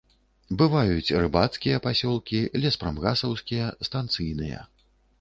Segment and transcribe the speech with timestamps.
[0.61, 4.69] Бываюць рыбацкія пасёлкі, леспрамгасаўскія, станцыйныя.